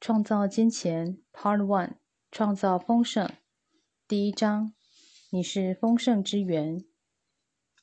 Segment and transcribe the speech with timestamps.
[0.00, 1.96] 创造金钱，Part One，
[2.30, 3.30] 创造丰盛。
[4.08, 4.72] 第一章，
[5.28, 6.86] 你是丰盛之源。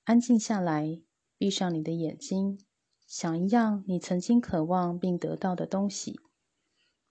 [0.04, 1.04] 安静下来，
[1.38, 2.66] 闭上你的眼睛，
[3.06, 6.20] 想一样你曾经渴望并得到的东西。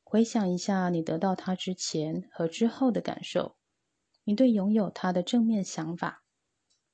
[0.02, 3.54] 回想一下你得到它之前和之后的感受，
[4.24, 6.24] 你对拥有它的正面想法。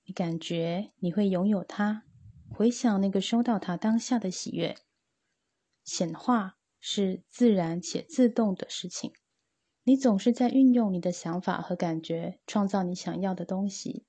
[0.04, 2.04] 你感觉你会拥有它。
[2.50, 4.76] 回想那个收到它当下的喜悦。
[5.82, 6.58] 显化。
[6.82, 9.13] 是自然且自动的事情。
[9.85, 14.04] 你总是在运用你的想法和感觉，创造你想要的东西。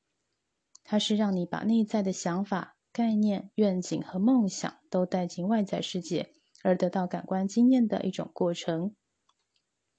[0.84, 6.34] 它是让你把内在的想法、概念、愿景和梦想都带进外在世界，
[6.64, 8.96] 而得到感官经验的一种过程。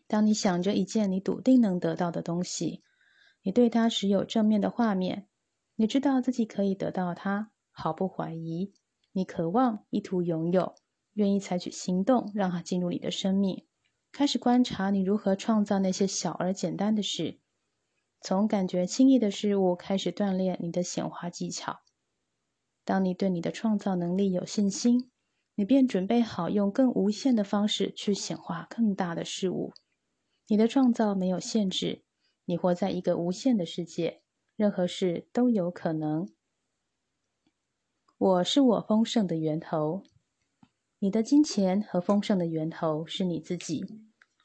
[0.06, 2.82] 当你想着一件你笃定能得到的东西，
[3.42, 5.28] 你对它持有正面的画面，
[5.76, 8.74] 你知道自己可以得到它，毫不怀疑。
[9.12, 10.74] 你渴望，意图拥有。
[11.14, 13.66] 愿意采取行动，让它进入你的生命，
[14.12, 17.40] 开始观察你如何创造那些小而简单的事，
[18.20, 21.80] 从感觉轻易的事物开始锻炼你的显化技巧。
[22.84, 25.10] 当你对你的创造能力有信心，
[25.54, 29.72] 你便准备好用更无限的方式去显化更大的事物。
[30.48, 32.04] 你的创造没有限制，
[32.44, 34.22] 你活在一个无限的世界，
[34.56, 36.28] 任何事都有可能。
[38.18, 40.02] 我是我丰盛的源头。
[40.98, 43.84] 你的金钱和丰盛的源头是你自己。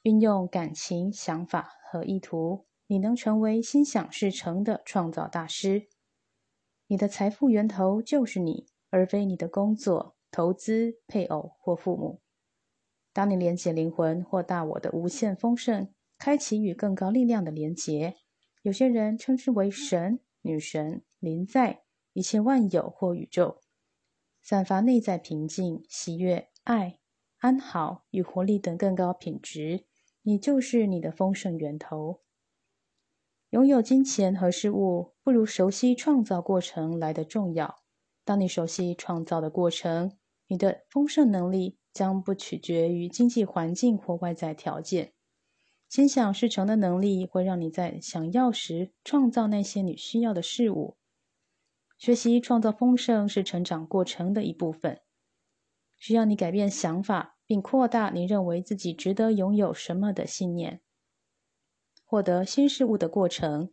[0.03, 5.87] 运用感情、想法和意图，你能成为心想事成的创造大师。
[6.87, 12.21] 你的财富源头就是你，而非你的工作、投资、配偶或父母。
[13.11, 18.15] 当你连接灵魂或大我的无限丰盛，开启与更高力量的连结，
[18.61, 23.59] 有些人称之为神、女神、灵在、一切万有或宇宙。
[24.49, 26.97] 散发内在平静、喜悦、爱、
[27.37, 29.85] 安好与活力等更高品质，
[30.23, 32.21] 你就是你的丰盛源头。
[33.51, 37.83] 拥有金钱和事物，不如熟悉创造过程来的重要。
[38.25, 45.13] 当你熟悉创造的过程，你的丰盛能力将不取决于经济环境或外在条件。
[45.87, 50.97] 心想事成的能力会让你在想要时创造那些你需要的事物。
[51.99, 55.01] 学习创造丰盛是成长过程的一部分，
[55.97, 60.79] 需要你改变想法，并扩大你认为自己值得拥有什么的信念。
[62.05, 63.69] 获得新事物的过程，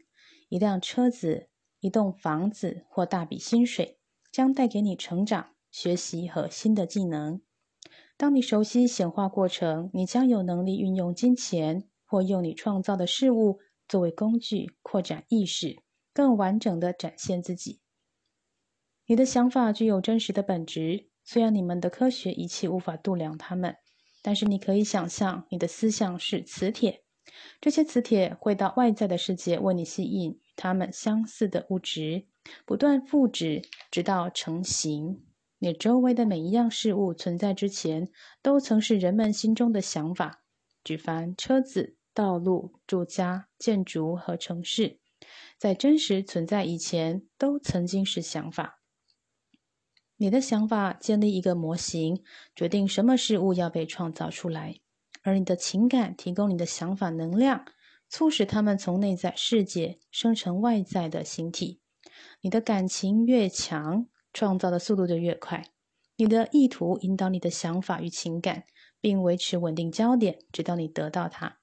[0.48, 1.48] 一辆车子、
[1.78, 4.00] 一栋房子或大笔薪水，
[4.32, 7.40] 将带给你成长、学习和新的技能。
[8.16, 15.80] 当你熟悉显化过程，你将有能力运用金钱或用你创造的事物作为工具，扩展意识，
[16.12, 17.80] 更完整的展现自己。
[19.08, 23.76] 你的想法具有真实的本质，虽然你们的科学仪器无法度量它们，
[24.20, 27.04] 但是你可以想象，你的思想是磁铁，
[27.60, 32.26] 这些磁铁会到外在的世界为你吸引与它们相似的物质，
[32.64, 33.62] 不断复制，
[33.92, 35.22] 直到成型。
[35.60, 38.10] 你周围的每一样事物存在之前，
[38.42, 40.42] 都曾是人们心中的想法。
[40.82, 44.98] 举凡车子、道路、住家、建筑和城市，
[45.56, 48.75] 在真实存在以前，都曾经是想法。
[50.18, 52.22] 你的想法建立一个模型，
[52.54, 54.80] 决定什么事物要被创造出来，
[55.22, 57.66] 而你的情感提供你的想法能量，
[58.08, 61.80] 促使它们从内在世界生成外在的形体。
[62.40, 65.64] 你的感情越强，创造的速度就越快。
[66.16, 68.64] 你的意图引导你的想法与情感，
[69.02, 71.58] 并维持稳定焦点，直到你得到它。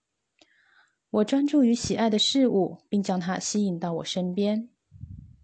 [1.09, 4.69] 我专注于喜爱的事物，并将它吸引到我身边。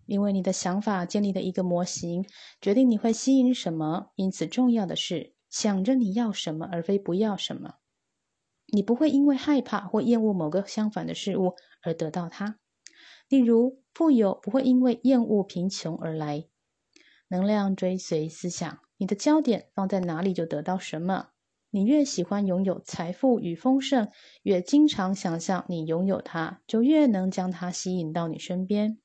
[0.09, 2.25] 因为你的想法建立的一个模型，
[2.59, 4.09] 决定你会吸引什么。
[4.15, 7.75] 因此，重要的是想着你要什么，而非不要什么。
[8.71, 11.53] 你不会因为害怕或厌恶某个相反的事物
[11.83, 12.57] 而得到它。
[13.27, 16.45] 例如，富有不会因为厌恶贫穷而来。
[17.27, 21.29] 能量追随思想，你的焦点放在哪里就得到什么。
[21.69, 24.09] 你越喜欢拥有财富与丰盛，
[24.41, 28.97] 越经常想象你拥有它，就越能将它吸引到你身边。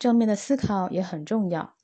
[0.00, 1.74] 正面的思考也很重要，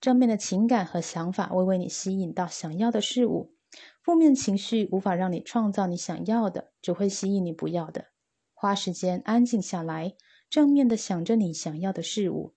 [0.00, 3.54] 正面的情感和想法会为你吸引到想要的事物。
[4.02, 8.06] 负面情绪无法让你创造你想要的，只会吸引你不要的。
[8.52, 10.14] 花时间安静下来，
[10.50, 12.56] 正面的想着你想要的事物。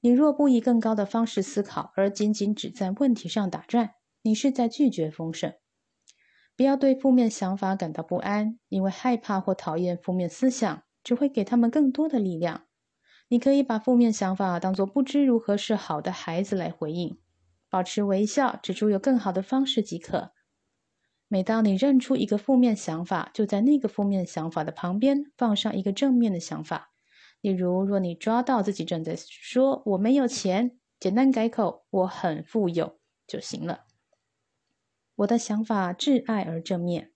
[0.00, 3.90] 你若不以更高的方式思考，而仅仅只在问题上打转，
[4.22, 5.52] 你是在拒绝丰盛。
[6.56, 12.62] 不要对负面想法感到不安，因为害怕或讨厌负面思想，只会给他们更多的力量。
[13.34, 17.18] 你可以把负面想法当作不知如何是好的孩子来回应，
[17.68, 20.30] 保持微笑，指出有更好的方式即可。
[21.26, 26.92] 每当你认出一个负面想法，就在那个负面想法的旁边放上一个正面的想法。
[27.40, 33.86] 例如，若你抓到自己正在说“我没有钱”，简单改口“我很富有”就行了。
[35.16, 37.10] 我的想法挚爱而正面，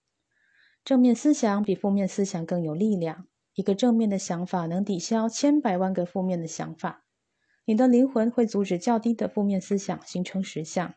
[0.85, 3.29] 正面思想比负面思想更有力量。
[3.59, 7.03] 一个正面的想法能抵消千百万个负面的想法。
[7.65, 10.95] 你的灵魂会阻止较低的负面思想形成实相，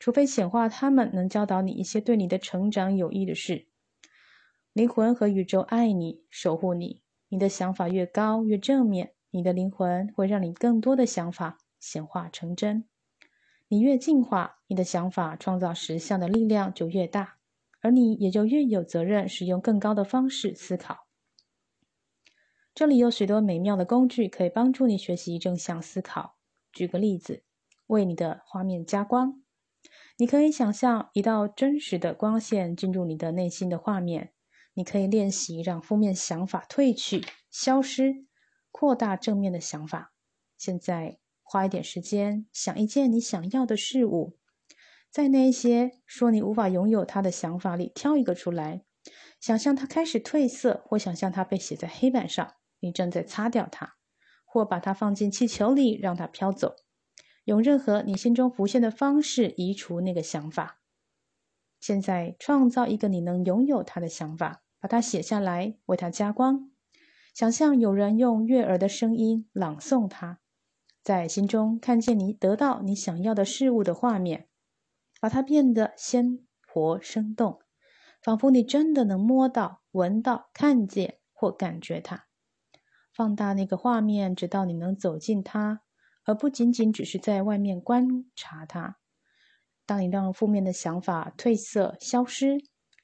[0.00, 3.68] 除非显化他们能教导你一些对你的成长有益的事。
[4.72, 7.00] 灵魂和宇宙爱你，守护你。
[7.28, 12.86] 你的想法越高越正面，你的灵魂会让你更多的想法显化成真。
[13.68, 17.36] 你越进化，你的想法创造实相的力量就越大，
[17.80, 21.06] 而你也就越有责任使用更高的方式思考。
[22.74, 26.36] 这里有许多美妙的工具可以帮助你学习正向思考。
[26.72, 27.42] 举个例子，
[27.86, 29.42] 为你的画面加光，
[30.16, 34.32] 你可以想象一道真实的光线进入你的内心的画面。
[34.74, 38.24] 你可以练习让负面想法褪去、消失，
[38.70, 40.12] 扩大正面的想法。
[40.56, 41.18] 现在。
[41.52, 44.38] 花一点时间想一件你想要的事物，
[45.10, 48.84] 在那些说你无法拥有它的想法里挑一个出来，
[49.40, 53.94] 想象它开始褪色，或想象它被写在黑板上，你正在擦掉它，
[54.44, 56.76] 或把它放进气球里让它飘走。
[57.44, 60.80] 用任何你心中浮现的方式移除那个想法。
[61.80, 66.70] 现在创造一个你能拥有它的想法，把它写下来，为它加光。
[67.32, 70.40] 想象有人用悦耳的声音朗诵它。
[71.02, 74.48] 在心中看见你得到你想要的事物的画面，
[75.20, 77.60] 把它变得鲜活生动，
[78.22, 82.26] 仿佛你真的能摸到、闻到、看见或感觉它。
[83.20, 85.82] 放大那个画面，直到你能走进它，
[86.24, 88.96] 而不仅仅只是在外面观察它。
[89.84, 92.56] 当你让负面的想法褪色、消失，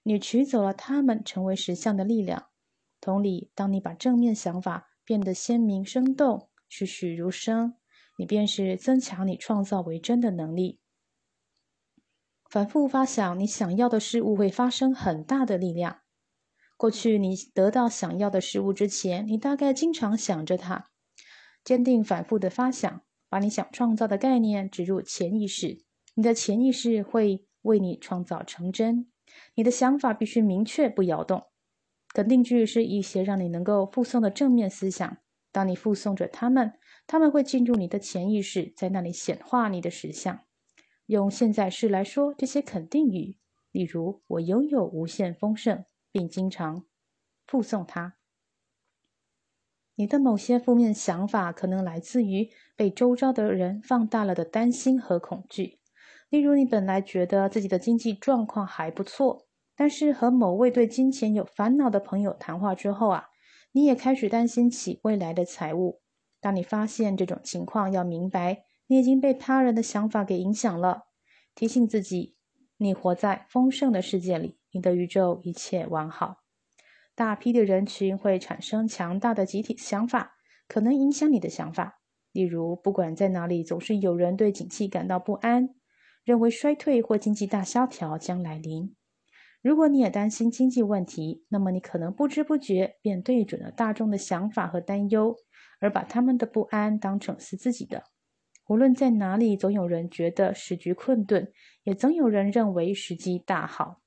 [0.04, 2.46] 你取走了它们，成为实相的力量。
[2.98, 7.74] 同理，当你把正面想法变得鲜明生动、栩栩如生。
[8.16, 10.80] 你便是增强你创造为真的能力。
[12.48, 15.98] 反复发想你想要的事物，会发生很大的力量。
[16.76, 20.90] 过去你得到想要的事物之前，你大概经常想着它。
[21.64, 25.82] 坚定反复的发想，把你想创造的概念植入潜意识，
[26.14, 29.11] 你的潜意识会为你创造成真。
[29.55, 31.44] 你的想法必须明确不摇动。
[32.12, 35.19] 肯定句是一些让你能够附送的正面思想。
[35.50, 36.75] 当你附送着它们。
[37.08, 40.40] 他们会进入你的潜意识，在那里显化你的实相。
[41.06, 43.37] 用现在式来说这些肯定语，
[43.70, 45.84] 例如“我拥有无限丰盛”，
[46.16, 46.86] 并经常
[47.46, 48.16] 附送它。
[49.96, 55.78] 你的某些负面想法可能来自于被周遭的人放大了的担心和恐惧。
[56.30, 59.46] 例如，你本来觉得自己的经济状况还不错，
[59.76, 63.28] 但是和某位对金钱有烦恼的朋友谈话之后啊，
[63.72, 66.00] 你也开始担心起未来的财务。
[66.40, 71.08] 当你发现这种情况，要明白你已经被他人的想法给影响了。
[71.54, 72.36] 提醒自己，
[72.78, 76.44] 你活在丰盛的世界里，你的宇宙一切完好。
[77.14, 80.37] 大批的人群会产生强大的集体想法，
[80.69, 82.00] 可能影响你的想法。
[82.32, 85.70] 例如，不管在哪里，总是有人对景气感到不安，
[86.23, 88.94] 认为衰退或经济大萧条将来临。
[89.62, 95.36] 如果你也担心经济问题，那么你可能不知不觉便对准了大众的想法和担忧。
[95.79, 98.05] 而把他们的不安当成是自己的。
[98.67, 101.53] 无论在哪里，总有人觉得时局困顿，
[101.84, 104.00] 也总有人认为时机大好。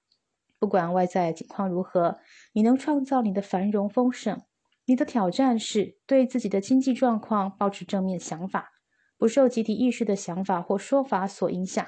[0.59, 2.19] 不管外在情况如何，
[2.53, 4.41] 你能创造你的繁荣丰盛。
[4.85, 8.71] 你的挑战是对自己的经济状况保持正面想法，
[9.17, 11.85] 不受集体意识的想法或说法所影响。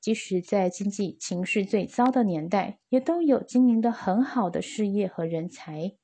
[0.00, 5.96] 即使在经济情绪最糟的年代，也都有经营的很好的事业和人才。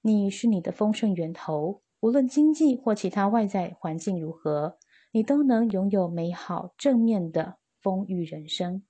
[0.00, 1.82] 你是你的丰盛源头。
[2.00, 4.76] 无论经济或其他外在环境如何，
[5.12, 8.82] 你都能拥有美好正面的丰裕人生。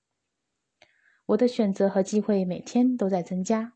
[1.32, 3.72] 我的选择和机会每天都在增加，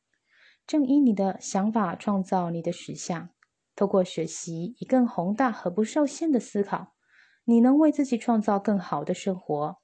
[0.66, 3.30] 正因你的想法创造你的实相。
[3.74, 6.94] 透过学习以更宏大和不受限的思考，
[7.44, 9.78] 你能为自己创造更好的生活。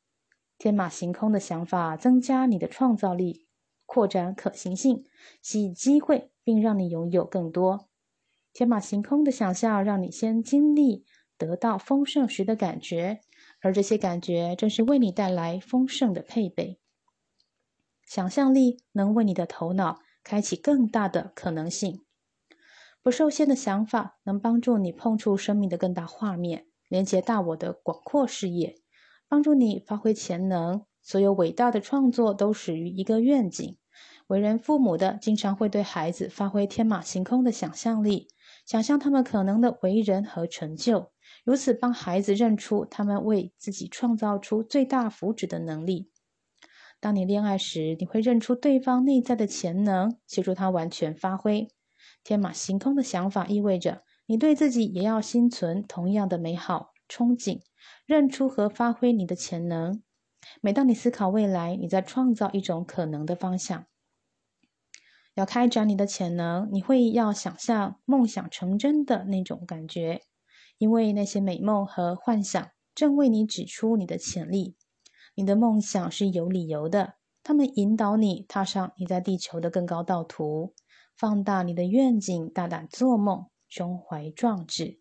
[0.58, 3.46] 天马行空的想法增加你的创造力，
[3.86, 5.04] 扩展可行性，
[5.40, 7.88] 吸引机会，并让你拥有更多。
[8.52, 11.06] 天马行空的想象，让你先经历
[11.38, 13.20] 得到丰盛时的感觉，
[13.62, 16.81] 而这些感觉正是为你带来丰盛的配备。
[18.14, 22.02] 想象力能为你的头脑开启更大的可能性。
[23.02, 28.76] 不受限的想法能帮助你碰触生命的更大画面，连接大我的广阔视野，
[29.30, 30.84] 帮助你发挥潜能。
[31.00, 33.78] 所有伟大的创作都始于一个愿景，
[34.26, 38.28] 为人父母的经常会对孩子发挥天马行空的想象力，
[38.66, 41.10] 想象他们可能的为人和成就，
[41.46, 46.11] 如此帮孩子认出他们为自己创造出最大福祉的能力。
[47.02, 51.66] 当你恋爱时，你会认出对方内在的潜能，协助他完全发挥。
[52.22, 57.60] 天马行空的想法意味着你对自己也要心存同样的美好憧憬，
[58.06, 60.00] 认出和发挥你的潜能。
[60.60, 63.86] 每当你思考未来，你在创造一种可能的方向。
[65.34, 70.22] 要开展你的潜能，你会要想象梦想成真的那种感觉，
[70.78, 74.76] 因为那些美梦和幻想正为你指出你的潜力。
[75.34, 80.74] 你的梦想是有理由的，他们引导你踏上你在地球的更高道途，
[81.16, 84.98] 放大你的愿景，大胆做梦，胸怀壮志。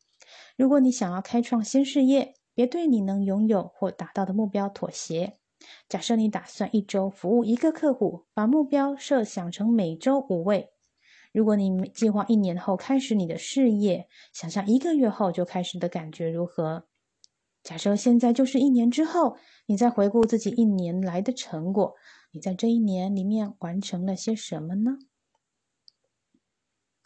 [0.55, 5.37] 如果你想要开创新事业，别对你能拥有或达到的目标妥协。
[5.87, 10.69] 假设你打算一周服务一个客户，把目标设想成每周五位。
[11.33, 16.87] 如果你计划一年后开始你的事业，想象一个月后就开始的感觉如何？
[17.63, 19.37] 假设现在就是一年之后，
[19.67, 21.95] 你在回顾自己一年来的成果，
[22.31, 24.97] 你在这一年里面完成了些什么呢？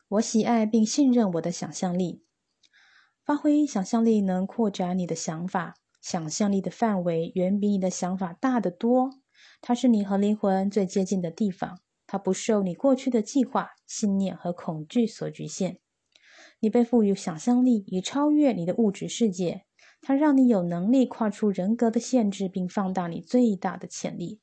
[0.08, 2.24] 我喜爱并信任我的想象力，
[3.26, 9.10] 发挥想象力能扩展你的想法，想象力的范围远比你的想法大得多。
[9.62, 15.80] 它是你和灵魂最接近的地方，它不受你过去的计划、信念和恐惧所局限。
[16.60, 19.65] 你被赋予想象力，以超越你的物质世界。
[20.08, 24.40] 它让你有能力跨出人格的限制，并放大你最大的潜力。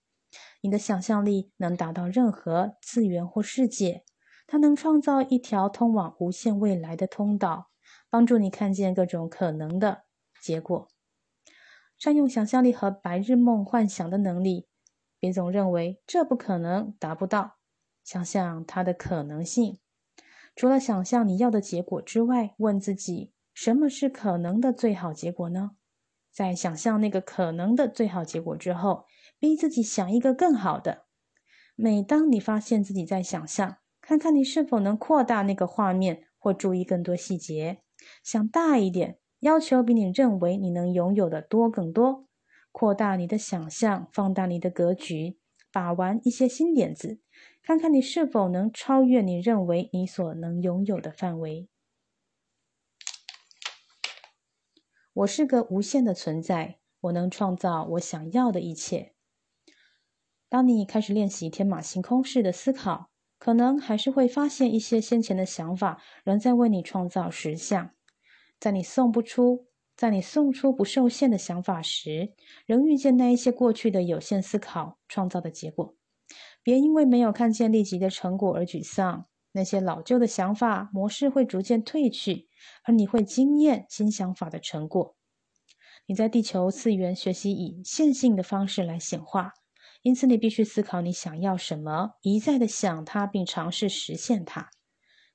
[0.61, 4.03] 你的想象力能达到任何次元或世界，
[4.49, 7.71] 它能创造一条通往无限未来的通道，
[8.11, 10.03] 帮助你看见各种可能的
[10.43, 10.89] 结果。
[11.97, 14.67] 善用想象力和白日梦幻想的能力，
[15.21, 17.59] 别总认为这不可能达不到。
[18.03, 19.79] 想象它的可能性，
[20.57, 23.33] 除了想象你要的结果之外，问自己。
[23.55, 25.73] 什么是可能的最好结果呢？
[26.33, 29.05] 在想象那个可能的最好结果之后，
[29.39, 31.05] 逼自己想一个更好的。
[31.77, 37.83] 每当你发现自己在想象，看看你是否能扩大那个画面，或注意更多细节，
[38.25, 42.27] 想大一点，要求比你认为你能拥有的多更多。
[42.71, 45.39] 扩大你的想象，放大你的格局，
[45.71, 47.21] 把玩一些新点子，
[47.63, 51.69] 看看你是否能超越你认为你所能拥有的范围。
[55.15, 59.13] 我是个无限的存在，我能创造我想要的一切。
[60.49, 67.91] 当你开始练习天马行空式的思考，可能还是会发现一些先前的想法仍在为你创造实相。
[68.59, 72.33] 在你送不出，在你送出不受限的想法时，
[72.65, 75.95] 仍遇见那一些过去的有限思考创造的结果。
[76.63, 79.27] 别因为没有看见立即的成果而沮丧。
[79.53, 82.49] 那些老旧的想法模式会逐渐褪去，
[82.85, 85.17] 而你会惊艳新想法的成果。
[86.07, 89.53] 你在地球次元学习以线性的方式来显化，
[90.03, 94.71] 因此你必须思考你想要什么，一再的想它，并尝试实现它。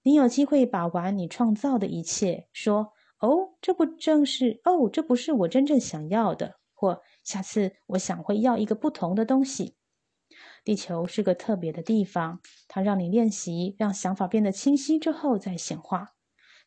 [0.03, 4.59] 你有机会把玩你创造的一切，说：“哦，这不正是？
[4.63, 9.75] 哦，这不是我真正想要的。”或下次我想会要一个不同的东西。
[10.67, 16.09] 地球是个特别的地方，它让你练习，让想法变得清晰之后再显化。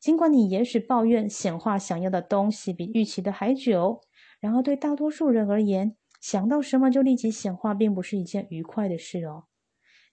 [0.01, 4.01] 尽管你也许抱怨显化想要的东西比预期的还久，
[4.41, 9.45] 然而对大多数人而言，想到什么就立即显化，并不是一件愉快的事哦。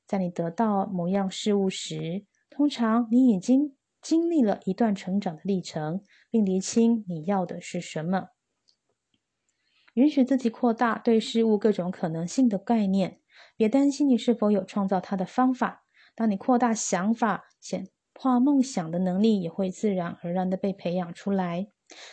[0.06, 8.32] 在你得到某样事物时，通常你已经经历了一段成长的历程，并厘清你要的是什么。
[9.94, 13.22] 允许自己扩大对事物各种可能性的概念。
[13.58, 15.84] 别担心你是否有创造它的方法。
[16.16, 21.68] 当你扩大想法、显化梦想的能力，也会自然而然的被培养出来。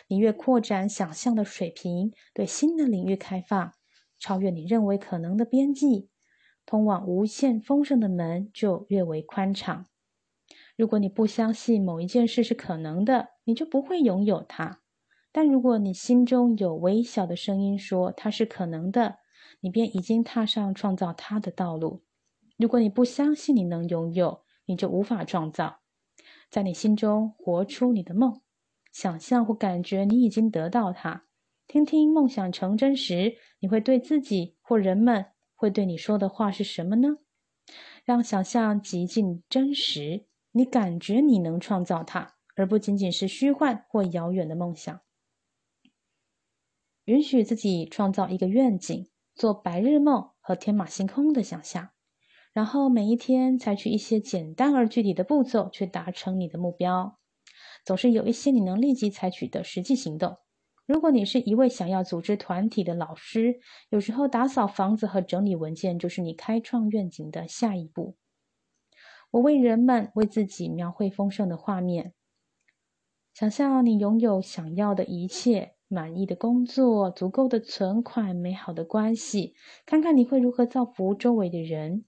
[0.09, 3.73] 你越扩展想象的水平，对新的领域开放，
[4.19, 6.09] 超越你认为可能的边际，
[6.67, 9.87] 通往无限丰盛的门就越为宽敞。
[10.77, 14.81] 如果你不相信某一件事是可能的，你就不会拥有它。
[15.33, 19.19] 但如果你心中有微小的声音说它是可能的，
[19.65, 22.03] 你便已经踏上创造它的道路。
[22.59, 25.81] 如果你不相信你能拥有，你就无法创造。
[26.51, 28.43] 在你心中活出你的梦，
[28.93, 31.25] 想象或感觉你已经得到它。
[31.67, 37.17] 听听梦想成真时，你会对自己或人们会对你说的话是什么呢？
[38.05, 45.01] 让想象极尽真实，你感觉你能创造它，而不仅仅是虚幻或遥远的梦想。
[47.07, 49.09] 允许自己创造一个愿景。
[49.35, 51.91] 做白日梦和天马行空的想象，
[52.53, 57.19] 然后每一天采取一些简单而具体的步骤去达成你的目标。
[57.85, 60.39] 总是有一些你能立即采取的实际行动。
[60.87, 68.17] 如果你是一位想要组织团体的老师，有时候打扫房子和整理文件就是你开创愿景的下一步。
[69.33, 72.15] 我为人们为自己描绘丰盛的画面，
[73.33, 75.74] 想象你拥有想要的一切。
[75.89, 79.55] 满意的工作，足够的存款，美好的关系，
[79.87, 82.05] 看看你会如何造福周围的人。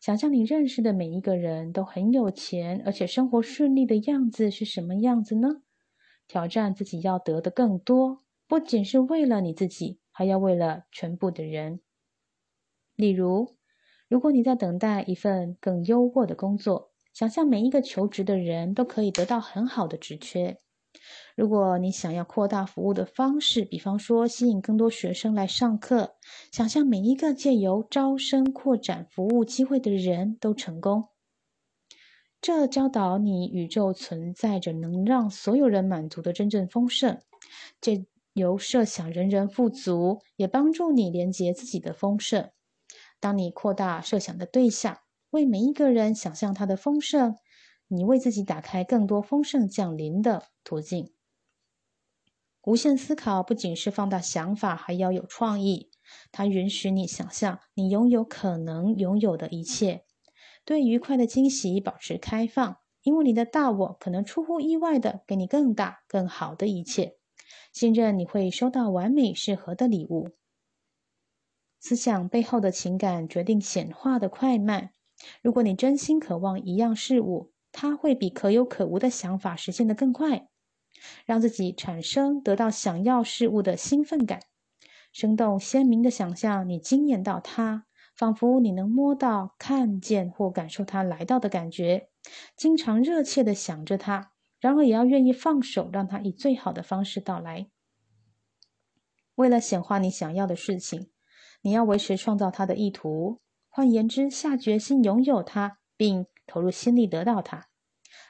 [0.00, 5.62] 想象你认识的每一个人都很有钱，而且生活顺利的样子是什么样子呢？
[6.26, 11.80] 挑战自己要得的更多，不仅是为了你自己，还要为了全部的人。
[12.96, 13.54] 例如，
[14.08, 20.58] 如果你在等待一份更优渥的工作，想象每一个求职的人都可以得到很好的职缺。
[21.36, 26.16] 如果你想要扩大服务的方式，比方说吸引更多学生来上课，
[26.50, 31.08] 想象每一个借由招生扩展服务机会的人都成功，
[32.40, 37.18] 这教导你宇宙存在着能让所有人满足的真正丰盛。
[37.80, 42.50] 借由设想人人富足，也帮助你连接自己的丰盛。
[43.20, 44.98] 当你扩大设想的对象，
[45.30, 47.36] 为每一个人想象他的丰盛，
[47.94, 51.12] 你为自己打开更多丰盛降临的途径。
[52.64, 55.90] 无限思考不仅是放大想法，还要有创意。
[56.30, 60.04] 它允许你想象你拥有可能拥有的一切，
[60.64, 67.18] 对愉快的惊喜保持开放，因为你的大我可能出乎意外的给你更大、更好的一切。
[67.72, 70.30] 信任你会收到完美适合的礼物。
[71.78, 74.92] 思想背后的情感决定显化的快慢。
[75.42, 80.48] 如果你真心渴望一样事物，它会比可有可无的想法实现的更快。
[81.26, 84.40] 让自己产生得到想要事物的兴奋感，
[85.12, 92.10] 生动鲜明的想象你惊艳到它，仿佛你能摸到、看见或感受它来到的感觉。
[92.56, 94.30] 经常热切的想着它，
[94.60, 97.68] 然而也要愿意放手，让它以最好的方式到来。
[99.34, 101.10] 为了显化你想要的事情，
[101.62, 107.68] 你要维持创造它的意图，换言之，下决心拥有它，并投入心力得到它。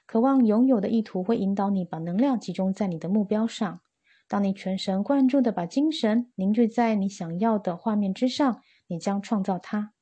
[0.07, 3.81] 渴望拥有的意图会引导你把能量集中在你的目标上。
[4.29, 9.93] 当你全神贯注的把精神凝聚在你想要的画面之上，你将创造它。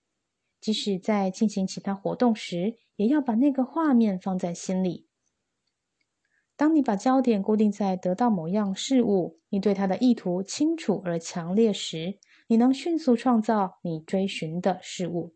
[0.61, 5.07] 即使在进行其他活动时，也要把那个画面放在心里。
[6.57, 15.35] 当你把焦点固定在得到某样事物，你对它的意图清楚而强烈时，你能迅速创造你追寻的事物。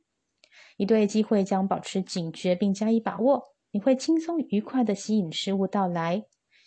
[0.76, 3.54] 一对机会将保持警觉并加以把握。
[3.70, 6.24] 你会轻松愉快的吸引事物到来。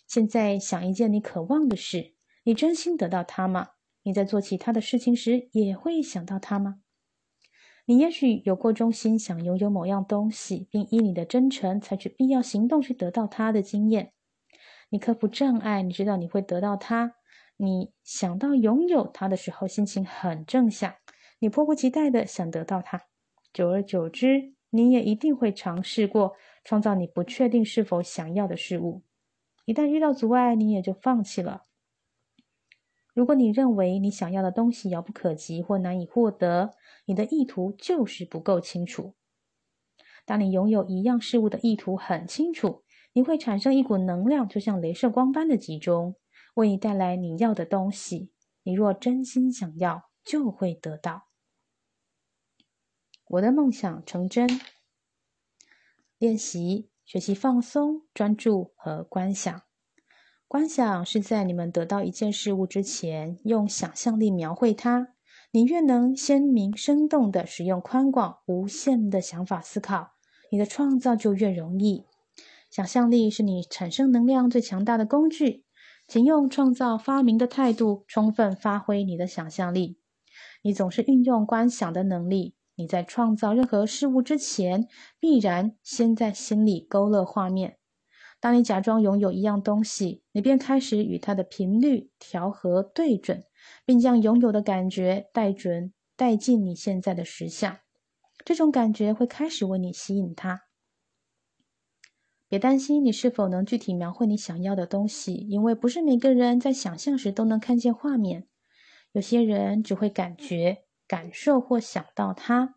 [0.08, 3.70] 现在想一件你渴望的事，你真心得到它吗？
[4.04, 6.82] 你在做其他的事情时也会想到它吗？
[7.86, 14.13] 你也许有过衷心想拥有某样东西，并依你的真诚采取必要行动去得到它的经验。
[14.89, 17.15] 你克服障碍，你知道你会得到它。
[17.56, 20.96] 你想到拥有它的时候，心情很正向，
[21.39, 23.04] 你迫不及待的想得到它。
[23.58, 26.36] 久而久之，你也一定会尝试过。
[26.63, 29.02] 创造你不确定是否想要的事物，
[29.65, 31.63] 一旦遇到阻碍，你也就放弃了。
[33.15, 39.15] 如果你认为你想要的东西遥不可及或难以获得，你的意图就是不够清楚。
[40.24, 46.15] 当你拥有一样事物的意图很清楚，你会产生一股能量，就像镭射光般的集中，
[46.54, 48.30] 为你带来你要的东西。
[48.62, 51.27] 你若真心想要，就会得到。
[53.30, 54.48] 我的梦想成真。
[56.18, 59.62] 练习学习放松、专注和观想。
[60.48, 65.10] 观想是在你们得到一件事物之前，用想象力描绘它。
[65.52, 70.12] 你越能鲜明生动的使用宽广无限的想法思考，
[70.52, 72.06] 你的创造就越容易。
[72.70, 75.63] 想象力是你产生能量最强大的工具，
[76.06, 80.00] 请用创造发明的态度，充分发挥你的想象力。
[80.62, 82.57] 你总是运用观想的能力。
[82.78, 84.88] 你在创造任何事物之前，
[85.20, 87.80] 必然先在心里勾勒画面。
[88.40, 93.44] 当你假装拥有一样东西，你便开始与它的频率调和对准，
[93.84, 97.80] 并将拥有的感觉带准带进你现在的实相。
[98.46, 100.62] 这种感觉会开始为你吸引它。
[102.48, 108.48] 别担心你是否能具体描绘你想要的东西，因为不是每个人在想象时都能看见画面。
[109.13, 110.84] 有些人只会感觉。
[111.08, 112.76] 感受或想到它，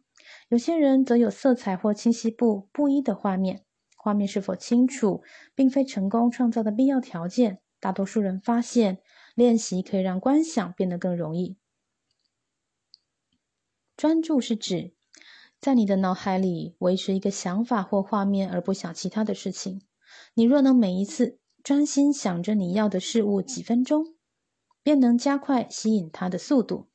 [0.48, 3.64] 有些人则有色彩或清晰不不一的画面。
[3.96, 5.22] 画面是否清楚，
[5.54, 7.60] 并非成功创造的必要条件。
[7.80, 9.00] 大多数人发现，
[9.34, 11.56] 练习可以让观想变得更容易。
[13.96, 14.94] 专注是指
[15.60, 19.82] 在你的脑海里维持一个想法或画面，而不想其他的事情。
[20.34, 24.14] 你若能每一次专心想着你要的事物几分钟，
[24.82, 26.89] 便能加快吸引它的速度。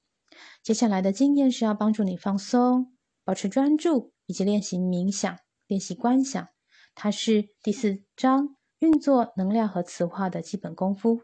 [0.64, 6.48] 接下来的经验是要帮助你放松、保持专注，以及练习冥想、练习观想。
[6.94, 11.22] 它是第四章运作能量和磁化的基本功夫。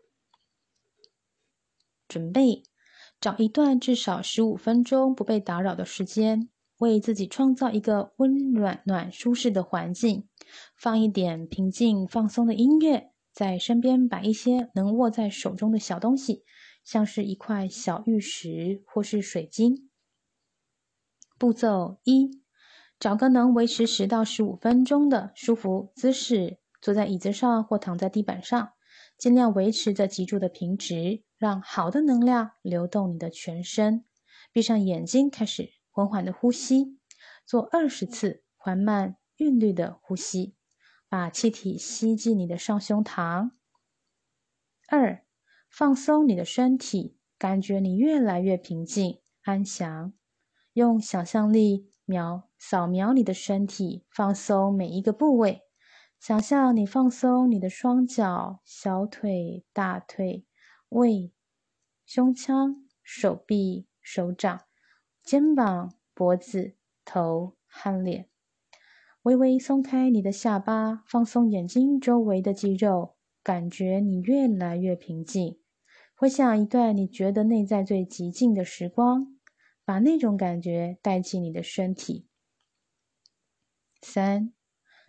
[2.07, 2.63] 准备
[3.21, 10.27] 找一段至少十五分钟不被打扰的时间，为自己创造一个温暖、暖、舒适的环境，
[10.75, 16.43] 放一点平静、放松的音乐，在身边摆一些能握在手中的小东西。
[16.83, 19.89] 像是一块小玉石或是水晶。
[21.37, 22.41] 步骤一：
[22.99, 28.73] 找个能维持十到十五分钟的舒服姿势，坐在椅子上或躺在地板上，
[29.17, 34.05] 尽量维持着脊柱的平直，让好的能量流动你的全身。
[34.51, 36.99] 闭上眼睛，开始缓缓的呼吸，
[37.45, 40.55] 做二十次缓慢韵律的呼吸，
[41.09, 43.51] 把气体吸进你的上胸膛。
[44.87, 45.25] 二。
[45.71, 50.11] 放松你的身体，感觉你越来越平静、安详。
[50.73, 55.61] 用想象力描扫描你的身体，放松每一个部位。
[56.19, 60.45] 想象你放松你的双脚、小腿、大腿、
[60.89, 61.31] 胃、
[62.05, 64.61] 胸腔、手臂、手掌、
[65.23, 68.27] 肩膀、脖子、头和脸。
[69.23, 75.60] 微微松开你的下巴，放松眼睛周围的肌肉，感觉你越来越平静。
[76.21, 79.39] 回想一段你觉得内在最极静的时光，
[79.83, 82.27] 把那种感觉带进你的身体。
[84.03, 84.53] 三，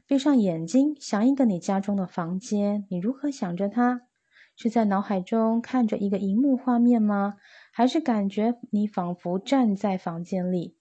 [0.07, 4.09] 闭上眼睛，想一个你家中的房间，你如何想着它？
[4.57, 7.37] 是在脑海中看着一个荧幕画面吗？
[7.75, 10.79] 还是感觉你仿佛站在房间里，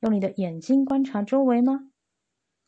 [0.00, 1.90] 用你的眼睛观察周围吗？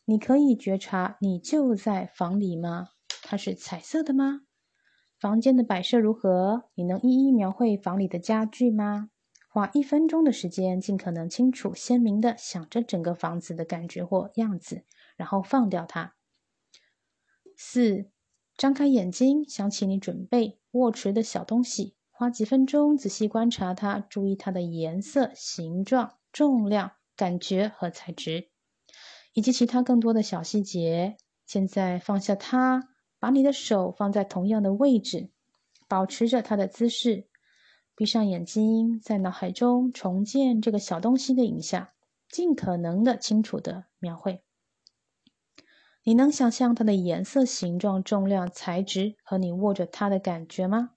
[0.05, 2.89] 你可以觉察你就在房里吗？
[3.23, 4.41] 它是彩色的吗？
[5.19, 6.63] 房间的摆设如何？
[6.75, 9.09] 你能一一描绘房里的家具吗？
[9.49, 14.85] 花一分钟的时间，尽可能清楚、鲜明的想着整个房子的感觉或样子，
[15.17, 16.15] 然后放掉它。
[17.57, 18.09] 四，
[18.55, 28.51] 张开眼睛，想起你准备握持的小东西，花几分钟仔细观察它，注意它的颜色、形状、重量、感觉和材质，
[29.33, 31.17] 以及其他更多的小细节。
[31.45, 32.88] 现在放下它。
[33.19, 35.29] 把你的手放在同样的位置，
[35.87, 37.27] 保持着它的姿势，
[37.95, 41.89] 闭上眼睛，在脑海中重建这个小东西的影像，
[42.29, 44.41] 尽可能的清楚的描绘。
[46.03, 50.91] 你能想象它的颜色、形状、重量、材质和你握着它的感觉吗？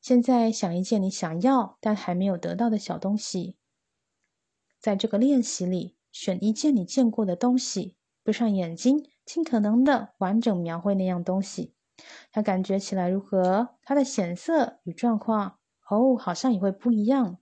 [0.00, 3.56] 现在想一件你想要但还没有得到的小东西。
[4.80, 9.08] 在这个练习里，选一件你见过的东西，闭上眼睛。
[9.24, 11.74] 尽可能的完整描绘那样东西，
[12.30, 13.70] 它感觉起来如何？
[13.82, 17.38] 它的显色与状况哦，好像也会不一样。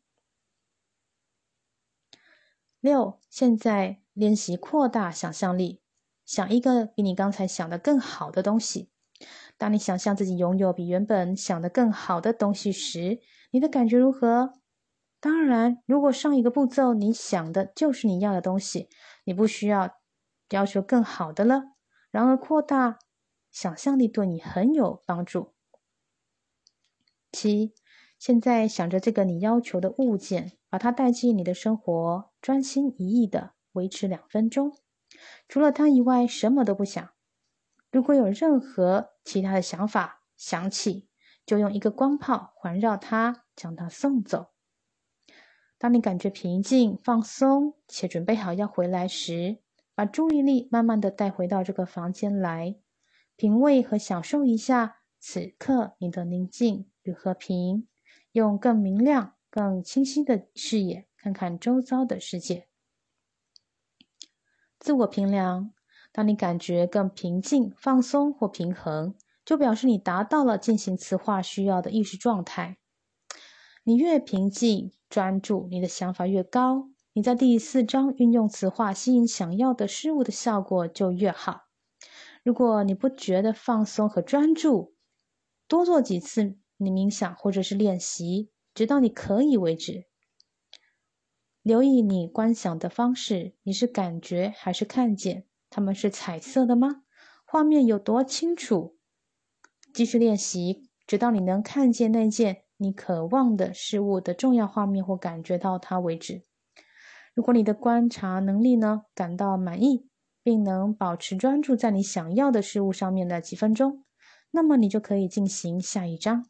[2.79, 5.83] 六，现在练习扩大想象力，
[6.25, 8.93] 想一个比你刚才想的更好的东西。
[9.59, 14.53] 当你想象自己拥有比原本想的更好的东西时，你的感觉如何？
[15.19, 18.89] 当然，如果上一个步骤你想的就是你要的东西，
[19.25, 19.91] 你不需要
[20.53, 21.73] 要求更好的了。
[22.11, 22.99] 然而，扩大
[23.51, 25.53] 想象力对你很有帮助。
[27.33, 27.75] 七，
[28.19, 34.77] 现在想着这个你要求的物件，把它带进你的生活，专心一意的维持两分钟，
[35.49, 37.11] 除了它以外什么都不想。
[37.91, 41.09] 如果有任何其他的想法想起，
[41.45, 44.51] 就用一个光炮环绕它，将它送走。
[45.79, 49.59] 当你感觉平静、放松且准备好要回来时。
[50.03, 52.75] 把注意力慢慢的带回到这个房间来，
[53.37, 57.87] 品味和享受一下此刻你的宁静与和平，
[58.33, 62.67] 用更明亮、更清晰的视野看看周遭的世界。
[64.81, 65.73] 自我评量：
[66.11, 72.79] 当你感觉更平静、放松或平衡，就表示你达到了进行磁化需要的意识状态。
[73.85, 76.92] 你越平静、专注，你的想法越高。
[77.15, 81.65] 你在第四章运用词化吸引想要的事物的效果就越好。
[82.43, 84.95] 如果你不觉得放松和专注，
[85.69, 90.07] 多做几次你冥想或者是练习，直到你可以为止。
[91.61, 95.45] 留意你观想的方式，你是感觉还是看见？
[95.69, 97.03] 它们是彩色的吗？
[97.45, 98.97] 画面有多清楚？
[99.93, 106.45] 继续练习，直到你能看见那件你渴望的事物的重要画面或感觉到它为止。
[107.35, 110.07] 如果你的观察能力呢感到满意，
[110.43, 114.05] 并能保持专注在你想要的事物上面的几分钟，
[114.51, 116.47] 那么你就可以进行下一章。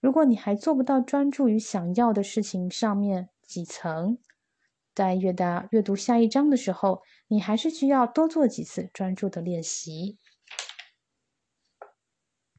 [0.00, 4.18] 如果你还做不到专注于想要的事情上面几层，
[4.94, 10.18] 在阅读阅读下一章的时候，你还是需要多做几次专注的练习。